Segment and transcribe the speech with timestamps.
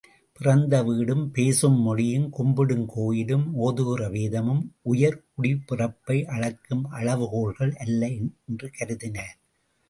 [0.33, 8.09] பிறந்த வீடும், பேசும் மொழியும், கும்பிடும் கோயிலும், ஓதுகிற வேதமும் உயர்குடிப்பிறப்பை அளக்கும் அளவுகோல்கள் அல்ல
[8.47, 9.37] என்று கருதினார்.